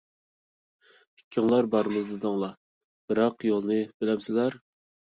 ئىككىڭلار 1.19 1.69
بارىمىز 1.77 2.09
دېدىڭلار، 2.15 2.57
بىراق 3.13 3.49
يولنى 3.53 3.81
بىلەمسىلەر؟! 4.03 4.63